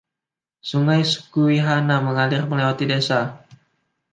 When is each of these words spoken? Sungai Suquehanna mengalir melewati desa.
Sungai 0.69 1.03
Suquehanna 1.11 1.97
mengalir 2.07 2.43
melewati 2.51 2.85
desa. 2.93 3.21